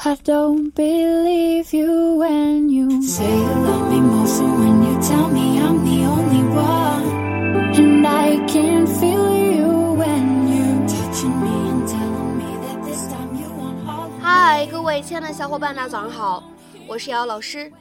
[0.00, 5.58] I don't believe you when you say you love me most when you tell me
[5.58, 7.74] I'm the only one.
[7.74, 13.34] And I can feel you when you're touching me and telling me that this time
[13.34, 14.08] you want all.
[14.20, 16.44] 嗨，各位亲爱的小伙伴，大家早上好，
[16.86, 17.72] 我是瑶瑶老师，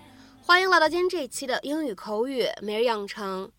[0.41, 3.51] 欢迎来到今天这一期的英语口语每日养成。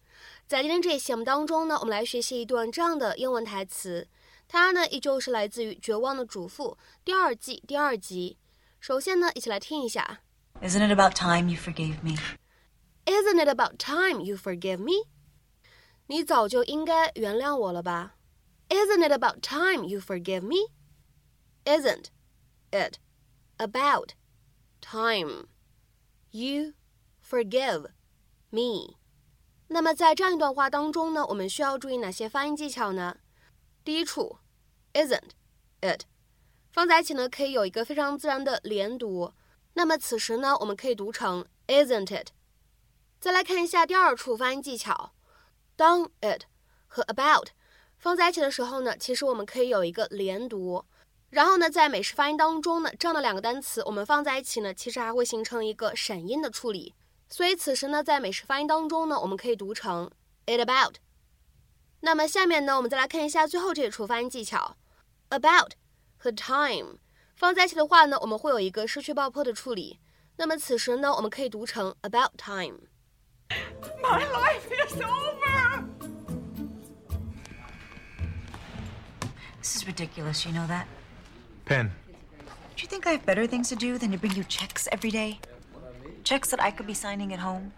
[0.48, 4.08] 在今天这一期节目当中呢，我们来学习一段这样的英文台词，
[4.48, 8.36] 它呢依旧是来自于《绝望的主妇》第二季第二集。
[8.79, 10.21] 首先呢，一起来听一下。
[10.61, 12.17] Isn't it about time you forgave me?
[13.05, 15.07] Isn't it about time you forgive me？
[16.07, 18.15] 你早就应该原谅我了吧？
[18.69, 20.71] Isn't it about time you forgive me?
[21.65, 22.07] Isn't
[22.71, 22.97] it
[23.57, 24.13] about
[24.81, 25.47] time
[26.31, 26.73] you
[27.21, 27.91] forgive
[28.49, 28.97] me？
[29.67, 33.17] 那么在这样一段话当中呢，我们需要注意哪些发音技巧呢？
[33.83, 34.39] 第一处，
[34.93, 35.31] isn't
[35.81, 36.03] it
[36.72, 39.32] 放在一起呢，可以有一个非常自然的连读。
[39.74, 42.28] 那么此时呢，我们可以读成 isn't it。
[43.20, 45.12] 再来看一下第二处发音技巧
[45.76, 46.44] ，，don it
[46.86, 47.48] 和 about
[47.96, 50.84] 放在一起的时候呢，其实我们可以有一个连读。
[51.30, 56.94] 然后呢，在美式发音当中呢，这样的两个单词我们放在一起呢，其实还会形成一个闪音的处理。
[57.28, 60.10] 所以此时呢，在美式发音当中呢，我们可以读成
[60.46, 60.94] it about。
[62.00, 64.76] 那么下面呢，我们再来看一下最后这一处发音技巧
[65.28, 65.72] ，about
[66.17, 66.99] 和 time
[67.35, 69.99] 放在一起的话呢，我们会有一个失去爆破的处理。
[70.37, 72.79] 那么此时呢，我们可以读成 about time。
[74.01, 75.83] My life is over!
[79.59, 80.85] This is ridiculous, you know that?
[81.65, 81.91] Pen.
[82.75, 85.11] Do you think I have better things to do than to bring you checks every
[85.11, 85.39] day?
[86.23, 87.71] Checks that I could be signing at home?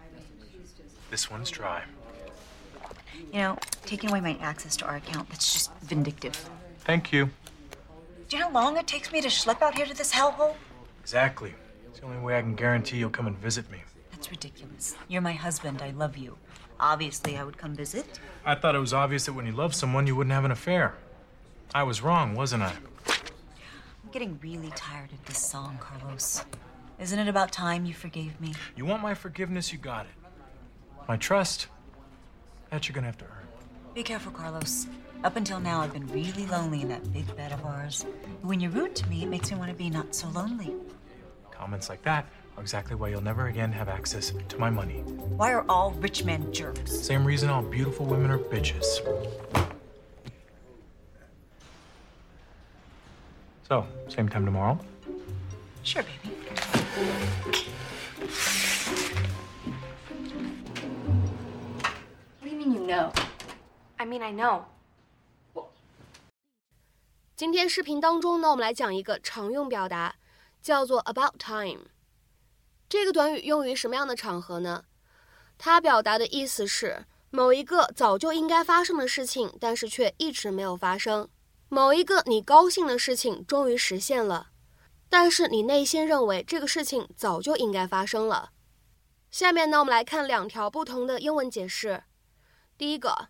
[1.12, 1.84] This one's dry.
[3.31, 6.50] You know, taking away my access to our account, that's just vindictive.
[6.86, 7.30] Thank you.
[8.31, 10.55] Do you know how long it takes me to schlep out here to this hellhole?
[11.03, 11.53] Exactly.
[11.89, 13.83] It's the only way I can guarantee you'll come and visit me.
[14.12, 14.95] That's ridiculous.
[15.09, 15.83] You're my husband.
[15.83, 16.39] I love you.
[16.78, 18.21] Obviously, I would come visit.
[18.47, 20.94] I thought it was obvious that when you love someone, you wouldn't have an affair.
[21.75, 22.72] I was wrong, wasn't I?
[23.09, 26.44] I'm getting really tired of this song, Carlos.
[27.00, 28.55] Isn't it about time you forgave me?
[28.76, 30.12] You want my forgiveness, you got it.
[31.09, 31.66] My trust,
[32.71, 33.50] that you're gonna have to earn.
[33.95, 34.87] Be careful, Carlos.
[35.25, 38.06] Up until now, I've been really lonely in that big bed of ours.
[38.41, 40.73] But when you're rude to me, it makes me want to be not so lonely.
[41.51, 42.25] Comments like that
[42.56, 45.00] are exactly why you'll never again have access to my money.
[45.37, 47.00] Why are all rich men jerks?
[47.00, 48.84] Same reason all beautiful women are bitches.
[53.69, 54.79] So, same time tomorrow?
[55.83, 56.34] Sure, baby.
[62.39, 63.12] What do you mean you know?
[64.00, 64.62] I mean I know.
[67.37, 70.15] 今天视频当中呢，我们来讲一个常用表达，
[70.62, 71.83] 叫做 about time。
[72.88, 74.84] 这个短语用于什么样的场合呢？
[75.59, 81.27] 它表达的意思是某一个早就应该发生的事情，但是却一直没有发生；
[81.69, 84.49] 某一个你高兴的事情终于实现了，
[85.11, 88.53] 但是你内心认为这个事情早就应该发生了。
[89.31, 92.05] 下面呢，我们来看两条不同的英文解释。
[92.78, 93.28] 第一个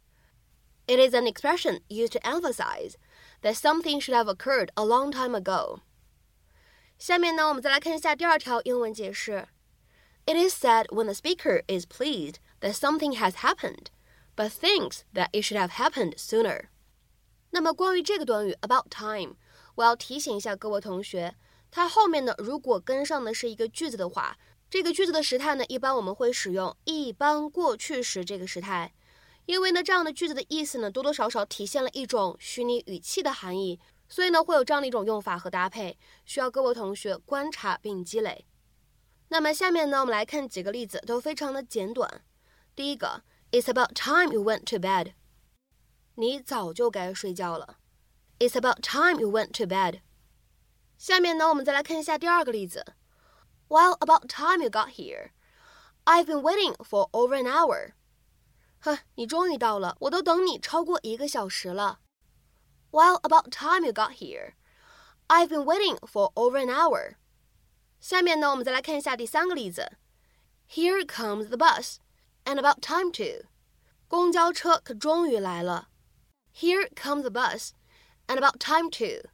[0.89, 2.95] ，It is an expression used to emphasize
[3.41, 5.79] that something should have occurred a long time ago。
[6.97, 9.47] 下面呢，我们再来看一下第二条英文解释。
[10.25, 13.87] It is said when the speaker is pleased that something has happened,
[14.35, 16.69] but thinks that it should have happened sooner。
[17.51, 19.35] 那么关于这个短语 about time，
[19.75, 21.35] 我要提醒一下各位同学，
[21.69, 24.37] 它后面呢如果跟上的是一个句子的话，
[24.69, 28.93] 这个句子的时态呢，一般我们会使用一般过去时这个时态。
[29.50, 38.46] 因为呢，这样的句子的意思呢，多多少少体现了一种虚拟语气的含义，所以呢，会有这样的一种用法和搭配，需要各位同学观察并积累。
[39.26, 42.22] 那么下面呢，我们来看几个例子，都非常的简短。
[42.76, 45.14] 第一个，It's about time you went to bed。
[46.14, 47.78] 你早就该睡觉了。
[48.38, 50.02] It's about time you went to bed。
[50.96, 52.94] 下面呢，我们再来看一下第二个例子。
[53.66, 55.30] Well, about time you got here.
[56.04, 57.94] I've been waiting for over an hour.
[58.79, 61.99] 哼，你终于到了，我都等你超过一个小时了。
[62.91, 64.53] Well, about time you got here.
[65.27, 67.15] I've been waiting for over an hour.
[67.99, 69.97] 下面呢，我们再来看一下第三个例子。
[70.69, 71.97] Here comes the bus,
[72.45, 73.47] and about time too.
[74.07, 75.89] 公交车可终于来了。
[76.53, 77.71] Here comes the bus,
[78.27, 79.29] and about time too.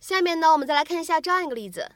[0.00, 1.92] 下面呢，我们再来看一下这样一个例子。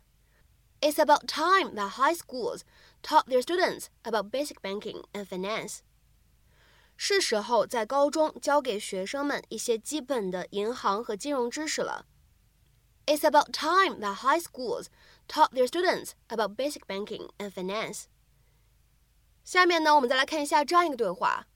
[0.81, 2.62] It's about time that high schools
[3.02, 5.78] taught their students about basic banking and finance.
[6.96, 12.06] 是时候在高中教给学生们一些基本的银行和金融知识了。
[13.06, 14.87] It's about time that high schools
[15.26, 18.04] taught their students about basic banking and finance.
[19.43, 21.49] 下面呢，我们再来看一下这样一个对话。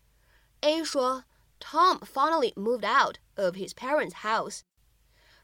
[0.63, 1.25] A 说，
[1.61, 4.63] Tom finally moved out of his parents' house.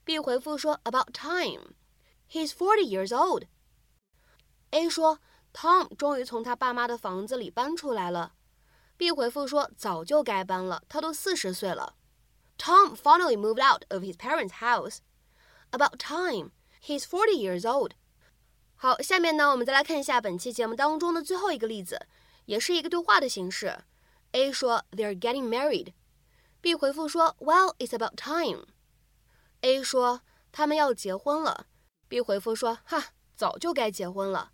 [0.04, 1.74] B 回复说，About time.
[2.28, 3.44] He's forty years old.
[4.70, 5.20] A 说，
[5.52, 8.34] Tom 终于从他爸妈的房子里搬出来了。
[8.96, 11.96] B 回复说，早就该搬了，他都四十岁了。
[12.58, 14.98] Tom finally moved out of his parents' house.
[15.70, 16.52] About time.
[16.84, 17.92] He's forty years old.
[18.76, 22.06] 好，下面呢，我们再来看一下本期节目当中的最后一个例子，
[22.44, 23.84] 也是一个对话的形式。
[24.32, 25.92] A 说 They're getting married.
[26.60, 28.66] B 回复说 Well, it's about time.
[29.62, 30.22] A 说
[30.52, 31.66] 他们要结婚了。
[32.08, 34.52] B 回复说哈，早就该结婚了。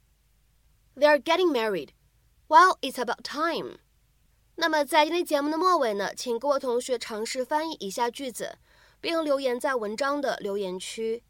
[0.94, 1.90] They're getting married.
[2.48, 3.78] Well, it's about time.
[4.55, 8.57] 那么在今天节目的末尾呢，请各位同学尝试翻译以下句子，
[9.01, 11.23] 并留言在文章的留言区。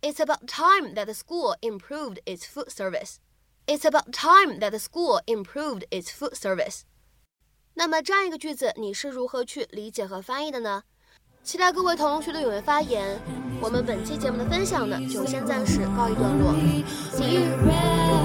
[0.00, 3.16] It's about time that the school improved its food service.
[3.66, 6.82] It's about time that the school improved its food service.
[7.74, 10.84] 那么这样一个句子，你是如何去理解和翻译的呢？
[11.42, 13.20] 期待各位同学的踊跃发言。
[13.60, 16.52] 我们本期节目的分享呢，就先暂时告一段落。
[17.12, 18.23] See you.